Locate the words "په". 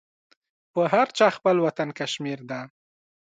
0.73-0.81